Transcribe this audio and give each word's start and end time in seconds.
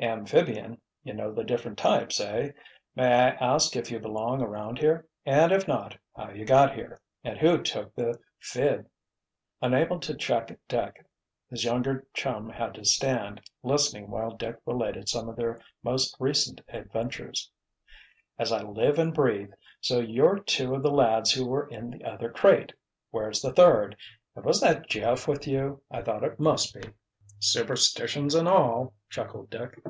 "Amphibian? 0.00 0.80
You 1.04 1.12
know 1.14 1.30
the 1.32 1.44
different 1.44 1.78
types, 1.78 2.18
eh? 2.18 2.50
May 2.96 3.04
I 3.06 3.28
ask 3.40 3.76
if 3.76 3.88
you 3.88 4.00
belong 4.00 4.42
around 4.42 4.80
here, 4.80 5.06
and 5.24 5.52
if 5.52 5.68
not, 5.68 5.96
how 6.16 6.30
you 6.30 6.44
got 6.44 6.74
here—and 6.74 7.38
who 7.38 7.62
took 7.62 7.94
the 7.94 8.18
'phib'?" 8.40 8.88
Unable 9.60 10.00
to 10.00 10.16
check 10.16 10.58
Dick, 10.66 11.06
his 11.50 11.62
younger 11.64 12.04
chum 12.14 12.50
had 12.50 12.74
to 12.74 12.84
stand, 12.84 13.42
listening 13.62 14.10
while 14.10 14.32
Dick 14.34 14.56
related 14.66 15.08
some 15.08 15.28
of 15.28 15.36
their 15.36 15.60
most 15.84 16.16
recent 16.18 16.60
adventures. 16.66 17.48
"As 18.40 18.50
I 18.50 18.60
live 18.60 18.98
and 18.98 19.14
breathe! 19.14 19.52
So 19.80 20.00
you're 20.00 20.40
two 20.40 20.74
of 20.74 20.82
the 20.82 20.90
lads 20.90 21.30
who 21.30 21.46
were 21.46 21.68
in 21.68 21.90
the 21.90 22.02
other 22.02 22.28
'crate'. 22.28 22.72
Where's 23.12 23.40
the 23.40 23.52
third—and 23.52 24.44
was 24.44 24.60
that 24.62 24.88
Jeff 24.88 25.28
with 25.28 25.46
you? 25.46 25.80
I 25.92 26.02
thought 26.02 26.24
it 26.24 26.40
must 26.40 26.74
be." 26.74 26.80
"Superstitions 27.44 28.36
and 28.36 28.46
all!" 28.46 28.94
chuckled 29.10 29.50
Dick. 29.50 29.80